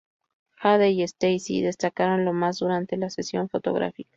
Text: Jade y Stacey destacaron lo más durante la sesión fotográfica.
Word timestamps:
Jade 0.59 0.89
y 0.89 1.03
Stacey 1.07 1.61
destacaron 1.61 2.25
lo 2.25 2.33
más 2.33 2.57
durante 2.57 2.97
la 2.97 3.11
sesión 3.11 3.49
fotográfica. 3.49 4.09